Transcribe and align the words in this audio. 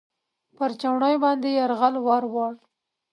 پر 0.55 0.71
چوڼۍ 0.81 1.15
باندې 1.23 1.49
یرغل 1.59 1.95
ورووړ. 2.05 2.53